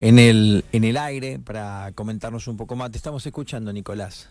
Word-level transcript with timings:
en 0.00 0.18
el, 0.18 0.64
en 0.72 0.84
el 0.84 0.96
aire 0.96 1.38
para 1.38 1.92
comentarnos 1.94 2.48
un 2.48 2.56
poco 2.56 2.76
más. 2.76 2.90
Te 2.90 2.98
estamos 2.98 3.24
escuchando, 3.26 3.72
Nicolás. 3.72 4.30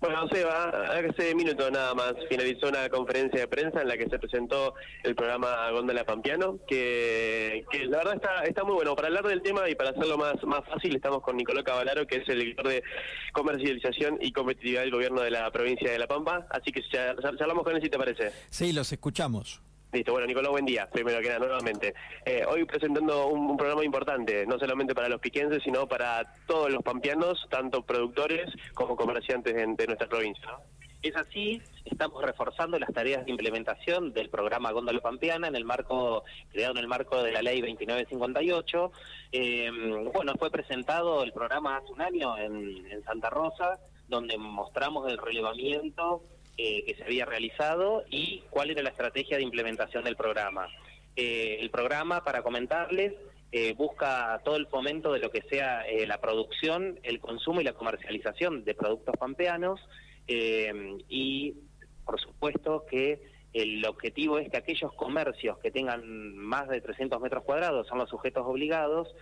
Bueno, 0.00 0.28
Seba, 0.28 0.70
hace 0.90 1.34
minutos 1.34 1.70
nada 1.72 1.94
más 1.94 2.12
finalizó 2.28 2.68
una 2.68 2.90
conferencia 2.90 3.40
de 3.40 3.48
prensa 3.48 3.80
en 3.80 3.88
la 3.88 3.96
que 3.96 4.06
se 4.06 4.18
presentó 4.18 4.74
el 5.02 5.14
programa 5.14 5.70
Góndola 5.70 6.04
Pampiano, 6.04 6.58
que, 6.68 7.64
que 7.70 7.86
la 7.86 7.98
verdad 7.98 8.14
está, 8.16 8.44
está 8.44 8.64
muy 8.64 8.74
bueno. 8.74 8.94
Para 8.94 9.08
hablar 9.08 9.24
del 9.24 9.40
tema 9.40 9.66
y 9.70 9.74
para 9.74 9.90
hacerlo 9.90 10.18
más, 10.18 10.34
más 10.44 10.60
fácil, 10.66 10.94
estamos 10.94 11.22
con 11.22 11.38
Nicolás 11.38 11.64
Cavalaro, 11.64 12.06
que 12.06 12.16
es 12.16 12.28
el 12.28 12.38
director 12.38 12.68
de 12.68 12.82
comercialización 13.32 14.18
y 14.20 14.30
competitividad 14.32 14.82
del 14.82 14.90
gobierno 14.90 15.22
de 15.22 15.30
la 15.30 15.50
provincia 15.50 15.90
de 15.90 15.98
La 15.98 16.06
Pampa. 16.06 16.46
Así 16.50 16.70
que 16.70 16.82
charlamos 16.90 17.64
con 17.64 17.74
él 17.74 17.80
si 17.82 17.88
te 17.88 17.96
parece. 17.96 18.30
Sí, 18.50 18.74
los 18.74 18.92
escuchamos. 18.92 19.62
Bueno, 20.02 20.26
Nicolás, 20.26 20.50
buen 20.50 20.64
día, 20.64 20.90
primero 20.90 21.20
que 21.20 21.28
nada, 21.28 21.38
nuevamente. 21.38 21.94
Eh, 22.24 22.44
hoy 22.48 22.64
presentando 22.64 23.28
un, 23.28 23.56
programa 23.56 23.84
importante, 23.84 24.44
no 24.44 24.58
solamente 24.58 24.92
para 24.92 25.08
los 25.08 25.20
piquenses, 25.20 25.62
sino 25.62 25.86
para 25.86 26.34
todos 26.48 26.72
los 26.72 26.82
pampeanos, 26.82 27.46
tanto 27.48 27.82
productores 27.82 28.50
como 28.74 28.96
comerciantes 28.96 29.54
de, 29.54 29.86
nuestra 29.86 30.08
provincia. 30.08 30.58
Es 31.00 31.14
así, 31.14 31.62
estamos 31.84 32.24
reforzando 32.24 32.76
las 32.76 32.92
tareas 32.92 33.24
de 33.24 33.30
implementación 33.30 34.12
del 34.12 34.30
programa 34.30 34.72
Góndola 34.72 35.00
Pampeana 35.00 35.46
en 35.46 35.54
el 35.54 35.64
marco, 35.64 36.24
creado 36.50 36.72
en 36.72 36.78
el 36.78 36.88
marco 36.88 37.22
de 37.22 37.30
la 37.30 37.42
ley 37.42 37.60
2958. 37.60 38.90
Eh, 39.30 39.70
bueno, 40.12 40.32
fue 40.40 40.50
presentado 40.50 41.22
el 41.22 41.32
programa 41.32 41.76
hace 41.76 41.92
un 41.92 42.02
año 42.02 42.36
en, 42.36 42.84
en 42.90 43.04
Santa 43.04 43.30
Rosa, 43.30 43.78
donde 44.08 44.36
mostramos 44.38 45.08
el 45.08 45.18
relevamiento 45.18 46.24
eh, 46.56 46.84
que 46.84 46.94
se 46.94 47.02
había 47.02 47.24
realizado 47.24 48.04
y 48.08 48.44
cuál 48.48 48.70
era 48.70 48.80
la 48.80 48.90
estrategia 48.90 49.36
de 49.36 49.42
implementación 49.42 50.04
del 50.04 50.14
programa. 50.14 50.68
Eh, 51.16 51.58
el 51.58 51.68
programa, 51.68 52.22
para 52.22 52.42
comentarles, 52.42 53.12
eh, 53.50 53.74
busca 53.76 54.40
todo 54.44 54.54
el 54.54 54.68
fomento 54.68 55.12
de 55.12 55.18
lo 55.18 55.32
que 55.32 55.42
sea 55.50 55.84
la 56.06 56.20
producción, 56.20 57.00
el 57.02 57.18
consumo 57.18 57.60
y 57.60 57.64
la 57.64 57.72
comercialización 57.72 58.64
de 58.64 58.74
productos 58.74 59.16
pampeanos 59.16 59.80
y, 60.28 61.54
por 62.04 62.20
supuesto, 62.20 62.86
que 62.88 63.20
el 63.52 63.84
objetivo 63.84 64.38
es 64.38 64.48
que 64.48 64.56
aquellos 64.56 64.92
comercios 64.92 65.58
que 65.58 65.72
tengan 65.72 66.36
más 66.36 66.68
de 66.68 66.80
300 66.80 67.20
metros 67.20 67.42
cuadrados, 67.42 67.88
son 67.88 67.98
los 67.98 68.10
sujetos 68.10 68.44
obligados, 68.46 69.12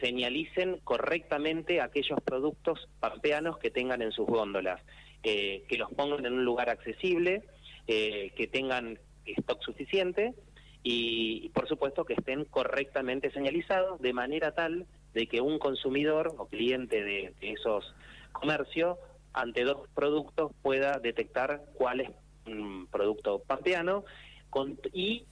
señalicen 0.00 0.80
correctamente 0.82 1.80
aquellos 1.80 2.20
productos 2.24 2.88
pampeanos 2.98 3.58
que 3.58 3.70
tengan 3.70 4.02
en 4.02 4.10
sus 4.10 4.26
góndolas. 4.26 4.80
Eh, 5.22 5.64
que 5.68 5.76
los 5.76 5.92
pongan 5.92 6.24
en 6.24 6.32
un 6.32 6.44
lugar 6.46 6.70
accesible, 6.70 7.42
eh, 7.86 8.32
que 8.36 8.46
tengan 8.46 8.98
stock 9.26 9.62
suficiente 9.62 10.34
y, 10.82 11.50
por 11.50 11.68
supuesto, 11.68 12.06
que 12.06 12.14
estén 12.14 12.46
correctamente 12.46 13.30
señalizados 13.30 14.00
de 14.00 14.14
manera 14.14 14.54
tal 14.54 14.86
de 15.12 15.26
que 15.26 15.42
un 15.42 15.58
consumidor 15.58 16.34
o 16.38 16.46
cliente 16.46 17.04
de, 17.04 17.34
esos 17.42 17.94
comercios, 18.32 18.96
ante 19.34 19.64
dos 19.64 19.88
productos, 19.94 20.52
pueda 20.62 20.98
detectar 20.98 21.64
cuál 21.74 22.00
es 22.00 22.10
un 22.46 22.86
producto 22.86 23.40
pampeano 23.40 24.04
y, 24.94 25.26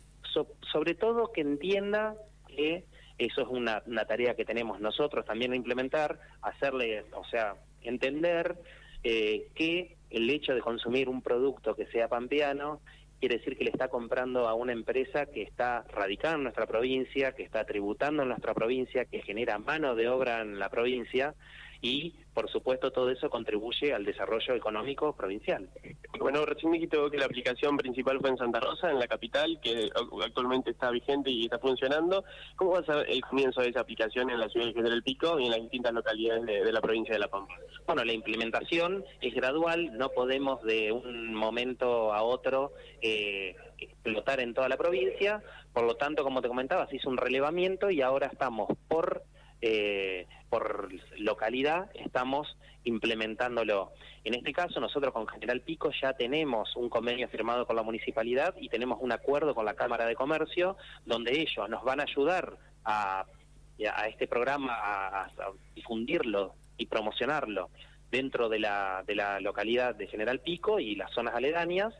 sobre 0.70 0.94
todo, 0.94 1.32
que 1.32 1.40
entienda 1.40 2.14
que 2.46 2.84
eso 3.16 3.40
es 3.40 3.48
una, 3.48 3.82
una 3.86 4.04
tarea 4.04 4.34
que 4.34 4.44
tenemos 4.44 4.80
nosotros 4.80 5.24
también 5.24 5.52
a 5.52 5.56
implementar, 5.56 6.20
hacerle, 6.42 7.06
o 7.14 7.24
sea, 7.24 7.54
entender 7.80 8.54
eh, 9.02 9.48
que 9.54 9.96
el 10.10 10.28
hecho 10.30 10.54
de 10.54 10.60
consumir 10.60 11.08
un 11.08 11.22
producto 11.22 11.74
que 11.74 11.86
sea 11.86 12.08
pampeano 12.08 12.80
quiere 13.20 13.38
decir 13.38 13.56
que 13.56 13.64
le 13.64 13.70
está 13.70 13.88
comprando 13.88 14.48
a 14.48 14.54
una 14.54 14.72
empresa 14.72 15.26
que 15.26 15.42
está 15.42 15.82
radicada 15.92 16.36
en 16.36 16.44
nuestra 16.44 16.66
provincia, 16.66 17.32
que 17.32 17.42
está 17.42 17.64
tributando 17.64 18.22
en 18.22 18.28
nuestra 18.28 18.54
provincia, 18.54 19.06
que 19.06 19.22
genera 19.22 19.58
mano 19.58 19.94
de 19.94 20.08
obra 20.08 20.40
en 20.40 20.58
la 20.58 20.68
provincia 20.68 21.34
y, 21.80 22.14
por 22.34 22.50
supuesto, 22.50 22.90
todo 22.90 23.10
eso 23.10 23.30
contribuye 23.30 23.92
al 23.92 24.04
desarrollo 24.04 24.54
económico 24.54 25.14
provincial. 25.14 25.68
Bueno, 26.18 26.44
recién 26.44 26.72
dijiste 26.72 26.98
que 27.10 27.18
la 27.18 27.26
aplicación 27.26 27.76
principal 27.76 28.18
fue 28.20 28.30
en 28.30 28.38
Santa 28.38 28.60
Rosa, 28.60 28.90
en 28.90 28.98
la 28.98 29.06
capital, 29.06 29.60
que 29.62 29.90
actualmente 30.24 30.70
está 30.70 30.90
vigente 30.90 31.30
y 31.30 31.44
está 31.44 31.58
funcionando. 31.58 32.24
¿Cómo 32.56 32.72
va 32.72 32.80
a 32.80 32.84
ser 32.84 33.06
el 33.08 33.20
comienzo 33.22 33.60
de 33.60 33.68
esa 33.68 33.80
aplicación 33.80 34.30
en 34.30 34.40
la 34.40 34.48
ciudad 34.48 34.66
de 34.66 34.72
General 34.72 35.02
Pico 35.02 35.38
y 35.38 35.44
en 35.44 35.50
las 35.50 35.60
distintas 35.60 35.92
localidades 35.92 36.46
de, 36.46 36.72
la 36.72 36.80
provincia 36.80 37.14
de 37.14 37.20
La 37.20 37.28
Pampa? 37.28 37.54
Bueno, 37.86 38.04
la 38.04 38.12
implementación 38.12 39.04
es 39.20 39.34
gradual, 39.34 39.96
no 39.96 40.10
podemos 40.10 40.62
de 40.62 40.92
un 40.92 41.34
momento 41.34 42.12
a 42.12 42.22
otro 42.22 42.72
eh, 43.00 43.54
explotar 43.78 44.40
en 44.40 44.54
toda 44.54 44.68
la 44.68 44.76
provincia, 44.76 45.42
por 45.72 45.84
lo 45.84 45.94
tanto, 45.94 46.24
como 46.24 46.42
te 46.42 46.48
comentaba, 46.48 46.88
se 46.88 46.96
hizo 46.96 47.08
un 47.08 47.16
relevamiento 47.16 47.90
y 47.90 48.02
ahora 48.02 48.26
estamos 48.26 48.68
por 48.88 49.22
eh, 49.60 50.26
por 50.48 50.88
localidad 51.18 51.90
estamos 51.94 52.56
implementándolo. 52.84 53.92
En 54.24 54.34
este 54.34 54.52
caso, 54.52 54.80
nosotros 54.80 55.12
con 55.12 55.26
General 55.26 55.60
Pico 55.60 55.90
ya 56.00 56.12
tenemos 56.12 56.74
un 56.76 56.88
convenio 56.88 57.28
firmado 57.28 57.66
con 57.66 57.76
la 57.76 57.82
municipalidad 57.82 58.54
y 58.60 58.68
tenemos 58.68 58.98
un 59.00 59.12
acuerdo 59.12 59.54
con 59.54 59.64
la 59.64 59.74
Cámara 59.74 60.06
de 60.06 60.14
Comercio 60.14 60.76
donde 61.04 61.40
ellos 61.40 61.68
nos 61.68 61.84
van 61.84 62.00
a 62.00 62.04
ayudar 62.04 62.56
a, 62.84 63.26
este 64.08 64.26
programa 64.26 64.72
a, 64.74 65.30
difundirlo 65.74 66.54
y 66.76 66.86
promocionarlo 66.86 67.70
dentro 68.10 68.48
de 68.48 68.58
la, 68.58 69.04
de 69.06 69.14
la 69.14 69.40
localidad 69.40 69.94
de 69.94 70.06
General 70.06 70.40
Pico 70.40 70.80
y 70.80 70.94
las 70.94 71.12
zonas 71.12 71.34
aledañas 71.34 71.94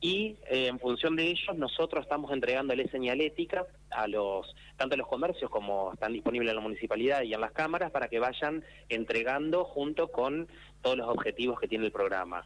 y 0.00 0.36
eh, 0.50 0.66
en 0.66 0.78
función 0.78 1.16
de 1.16 1.28
ellos 1.28 1.56
nosotros 1.56 2.02
estamos 2.02 2.30
entregándole 2.30 2.88
señalética 2.88 3.66
a 3.94 4.06
los 4.08 4.54
tanto 4.76 4.94
a 4.94 4.98
los 4.98 5.06
comercios 5.06 5.50
como 5.50 5.92
están 5.92 6.12
disponibles 6.12 6.50
en 6.50 6.56
la 6.56 6.62
municipalidad 6.62 7.22
y 7.22 7.34
en 7.34 7.40
las 7.40 7.52
cámaras 7.52 7.90
para 7.90 8.08
que 8.08 8.18
vayan 8.18 8.64
entregando 8.88 9.64
junto 9.64 10.08
con 10.08 10.48
todos 10.82 10.96
los 10.96 11.08
objetivos 11.08 11.58
que 11.60 11.68
tiene 11.68 11.86
el 11.86 11.92
programa. 11.92 12.44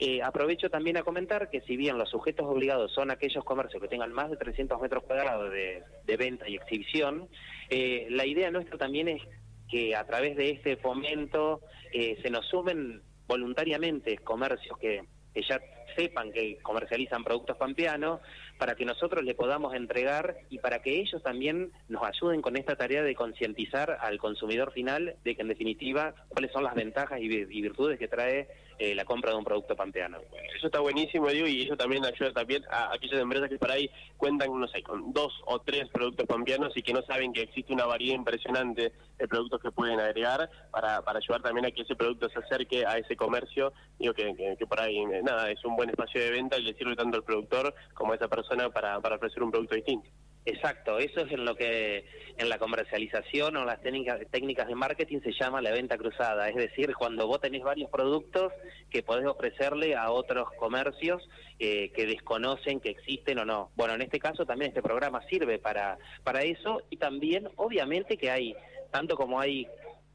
Eh, 0.00 0.22
aprovecho 0.22 0.70
también 0.70 0.96
a 0.96 1.02
comentar 1.02 1.50
que 1.50 1.60
si 1.62 1.76
bien 1.76 1.98
los 1.98 2.08
sujetos 2.10 2.46
obligados 2.46 2.92
son 2.92 3.10
aquellos 3.10 3.44
comercios 3.44 3.82
que 3.82 3.88
tengan 3.88 4.12
más 4.12 4.30
de 4.30 4.36
300 4.36 4.80
metros 4.80 5.02
cuadrados 5.02 5.50
de, 5.50 6.16
venta 6.16 6.48
y 6.48 6.54
exhibición, 6.54 7.28
eh, 7.68 8.06
la 8.10 8.24
idea 8.24 8.50
nuestra 8.50 8.78
también 8.78 9.08
es 9.08 9.22
que 9.68 9.96
a 9.96 10.06
través 10.06 10.36
de 10.36 10.50
este 10.50 10.76
fomento 10.76 11.60
se 11.92 12.30
nos 12.30 12.46
sumen 12.46 13.02
voluntariamente 13.26 14.16
comercios 14.18 14.78
que 14.78 15.02
que 15.38 15.42
ya 15.42 15.60
sepan 15.98 16.30
que 16.30 16.58
comercializan 16.62 17.24
productos 17.24 17.56
pampeanos, 17.56 18.20
para 18.56 18.76
que 18.76 18.84
nosotros 18.84 19.24
le 19.24 19.34
podamos 19.34 19.74
entregar 19.74 20.36
y 20.48 20.58
para 20.58 20.80
que 20.80 21.00
ellos 21.00 21.20
también 21.22 21.72
nos 21.88 22.04
ayuden 22.04 22.40
con 22.40 22.56
esta 22.56 22.76
tarea 22.76 23.02
de 23.02 23.16
concientizar 23.16 23.98
al 24.00 24.18
consumidor 24.18 24.72
final 24.72 25.16
de 25.24 25.34
que 25.34 25.42
en 25.42 25.48
definitiva 25.48 26.14
cuáles 26.28 26.52
son 26.52 26.62
las 26.62 26.74
ventajas 26.74 27.20
y, 27.20 27.28
virtudes 27.28 27.98
que 27.98 28.06
trae 28.06 28.48
eh, 28.78 28.94
la 28.94 29.04
compra 29.04 29.32
de 29.32 29.36
un 29.36 29.44
producto 29.44 29.74
pampeano. 29.74 30.18
Eso 30.56 30.66
está 30.66 30.80
buenísimo, 30.80 31.28
digo, 31.28 31.46
y 31.46 31.62
eso 31.62 31.76
también 31.76 32.04
ayuda 32.04 32.32
también 32.32 32.62
a 32.70 32.92
aquellas 32.94 33.20
empresas 33.20 33.48
que 33.48 33.58
por 33.58 33.70
ahí 33.70 33.90
cuentan, 34.16 34.58
no 34.58 34.68
sé, 34.68 34.82
con 34.82 35.12
dos 35.12 35.32
o 35.46 35.60
tres 35.60 35.88
productos 35.90 36.26
pampeanos 36.26 36.76
y 36.76 36.82
que 36.82 36.92
no 36.92 37.02
saben 37.02 37.32
que 37.32 37.42
existe 37.42 37.72
una 37.72 37.86
variedad 37.86 38.14
impresionante 38.14 38.92
de 39.18 39.28
productos 39.28 39.60
que 39.60 39.72
pueden 39.72 39.98
agregar 40.00 40.48
para, 40.70 41.02
para 41.02 41.18
ayudar 41.18 41.42
también 41.42 41.66
a 41.66 41.70
que 41.70 41.82
ese 41.82 41.96
producto 41.96 42.28
se 42.28 42.38
acerque 42.38 42.86
a 42.86 42.98
ese 42.98 43.16
comercio, 43.16 43.72
digo 43.98 44.14
que, 44.14 44.56
que, 44.58 44.66
por 44.66 44.80
ahí, 44.80 45.04
nada, 45.22 45.50
es 45.50 45.64
un 45.64 45.76
buen 45.76 45.90
espacio 45.90 46.20
de 46.20 46.30
venta 46.30 46.56
y 46.58 46.62
le 46.62 46.74
sirve 46.74 46.94
tanto 46.96 47.16
al 47.16 47.24
productor 47.24 47.74
como 47.94 48.12
a 48.12 48.16
esa 48.16 48.28
persona 48.28 48.70
para, 48.70 49.00
para 49.00 49.16
ofrecer 49.16 49.42
un 49.42 49.50
producto 49.50 49.74
distinto. 49.74 50.08
Exacto, 50.48 50.98
eso 50.98 51.20
es 51.20 51.32
en 51.32 51.44
lo 51.44 51.54
que 51.54 52.06
en 52.38 52.48
la 52.48 52.58
comercialización 52.58 53.54
o 53.58 53.66
las 53.66 53.82
técnicas, 53.82 54.18
técnicas 54.30 54.66
de 54.66 54.74
marketing 54.74 55.20
se 55.20 55.32
llama 55.32 55.60
la 55.60 55.72
venta 55.72 55.98
cruzada, 55.98 56.48
es 56.48 56.56
decir, 56.56 56.94
cuando 56.94 57.26
vos 57.26 57.38
tenés 57.38 57.62
varios 57.62 57.90
productos 57.90 58.54
que 58.88 59.02
podés 59.02 59.26
ofrecerle 59.26 59.94
a 59.94 60.10
otros 60.10 60.48
comercios 60.58 61.28
eh, 61.58 61.92
que 61.94 62.06
desconocen 62.06 62.80
que 62.80 62.88
existen 62.88 63.38
o 63.40 63.44
no. 63.44 63.72
Bueno, 63.76 63.92
en 63.92 64.00
este 64.00 64.18
caso 64.18 64.46
también 64.46 64.70
este 64.70 64.80
programa 64.80 65.20
sirve 65.28 65.58
para, 65.58 65.98
para 66.24 66.40
eso 66.40 66.80
y 66.88 66.96
también 66.96 67.50
obviamente 67.56 68.16
que 68.16 68.30
hay, 68.30 68.54
tanto 68.90 69.16
como 69.16 69.38
hay 69.38 69.68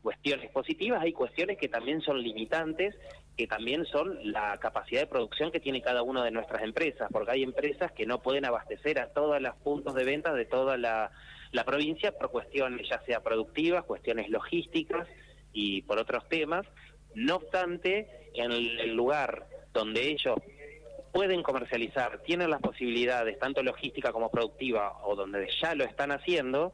cuestiones 0.03 0.51
positivas, 0.51 1.01
hay 1.01 1.13
cuestiones 1.13 1.57
que 1.57 1.69
también 1.69 2.01
son 2.01 2.21
limitantes, 2.21 2.93
que 3.37 3.47
también 3.47 3.85
son 3.85 4.31
la 4.31 4.57
capacidad 4.57 5.01
de 5.01 5.07
producción 5.07 5.51
que 5.51 5.61
tiene 5.61 5.81
cada 5.81 6.03
una 6.03 6.23
de 6.23 6.29
nuestras 6.29 6.61
empresas, 6.61 7.07
porque 7.11 7.31
hay 7.31 7.43
empresas 7.43 7.91
que 7.93 8.05
no 8.05 8.21
pueden 8.21 8.45
abastecer 8.45 8.99
a 8.99 9.13
todos 9.13 9.41
los 9.41 9.55
puntos 9.55 9.95
de 9.95 10.03
venta 10.03 10.33
de 10.33 10.45
toda 10.45 10.77
la, 10.77 11.11
provincia 11.65 12.11
por 12.11 12.31
cuestiones 12.31 12.87
ya 12.89 13.01
sea 13.05 13.21
productivas, 13.21 13.85
cuestiones 13.85 14.29
logísticas 14.29 15.07
y 15.53 15.83
por 15.83 15.97
otros 15.97 16.27
temas. 16.27 16.67
No 17.15 17.37
obstante, 17.37 18.29
en 18.33 18.51
el 18.51 18.93
lugar 18.93 19.47
donde 19.71 20.09
ellos 20.09 20.35
pueden 21.13 21.43
comercializar, 21.43 22.23
tienen 22.23 22.49
las 22.49 22.59
posibilidades, 22.59 23.39
tanto 23.39 23.61
logística 23.63 24.11
como 24.11 24.31
productiva, 24.31 24.97
o 25.03 25.15
donde 25.15 25.47
ya 25.61 25.75
lo 25.75 25.85
están 25.85 26.11
haciendo, 26.11 26.73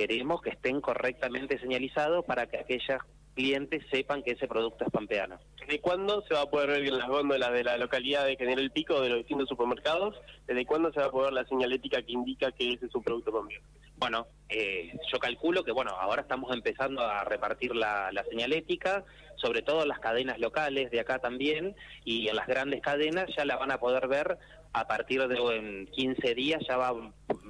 queremos 0.00 0.40
que 0.40 0.48
estén 0.48 0.80
correctamente 0.80 1.58
señalizados 1.58 2.24
para 2.24 2.46
que 2.46 2.58
aquellos 2.58 3.02
clientes 3.34 3.84
sepan 3.90 4.22
que 4.22 4.32
ese 4.32 4.48
producto 4.48 4.84
es 4.84 4.90
pampeano. 4.90 5.38
¿Desde 5.58 5.78
cuándo 5.80 6.22
se 6.22 6.32
va 6.32 6.42
a 6.42 6.46
poder 6.46 6.70
ver 6.70 6.86
en 6.86 6.96
las 6.96 7.06
góndolas 7.06 7.52
de 7.52 7.64
la 7.64 7.76
localidad 7.76 8.24
de 8.24 8.36
General 8.36 8.60
El 8.60 8.70
Pico 8.70 8.98
de 9.02 9.10
los 9.10 9.18
distintos 9.18 9.48
supermercados? 9.48 10.16
¿Desde 10.46 10.64
cuándo 10.64 10.90
se 10.90 11.00
va 11.00 11.06
a 11.06 11.10
poder 11.10 11.34
la 11.34 11.44
señalética 11.44 12.00
que 12.00 12.12
indica 12.12 12.50
que 12.50 12.72
ese 12.72 12.86
es 12.86 12.94
un 12.94 13.02
producto 13.02 13.30
pampeano? 13.30 13.66
bueno, 14.00 14.26
eh, 14.48 14.98
yo 15.12 15.18
calculo 15.18 15.62
que, 15.62 15.72
bueno, 15.72 15.90
ahora 15.90 16.22
estamos 16.22 16.50
empezando 16.56 17.02
a 17.02 17.22
repartir 17.22 17.76
la, 17.76 18.10
la 18.12 18.24
señalética, 18.24 19.04
sobre 19.36 19.60
todo 19.60 19.82
en 19.82 19.88
las 19.88 19.98
cadenas 19.98 20.38
locales 20.38 20.90
de 20.90 21.00
acá 21.00 21.18
también, 21.18 21.76
y 22.02 22.26
en 22.28 22.36
las 22.36 22.46
grandes 22.46 22.80
cadenas 22.80 23.26
ya 23.36 23.44
la 23.44 23.58
van 23.58 23.70
a 23.70 23.78
poder 23.78 24.08
ver 24.08 24.38
a 24.72 24.86
partir 24.86 25.26
de 25.28 25.36
en 25.54 25.86
15 25.88 26.34
días, 26.34 26.62
ya 26.66 26.78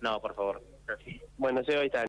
No, 0.00 0.20
por 0.20 0.34
favor. 0.34 0.62
Bueno, 1.36 1.60
ahí 1.68 1.86
está. 1.86 1.96